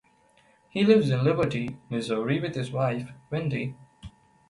He 0.69 0.83
lives 0.83 1.11
in 1.11 1.23
Liberty, 1.23 1.77
Missouri 1.91 2.39
with 2.39 2.55
his 2.55 2.71
wife, 2.71 3.11
Wendy. 3.29 3.75